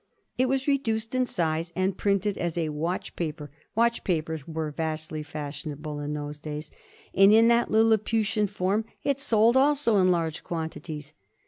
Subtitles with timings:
[0.35, 5.21] It was reduced in size and printed as a watch paper— watch papers were vastly
[5.21, 6.71] fashionable in those days—
[7.13, 11.13] and in that Liliputian form it sold also in large quantities.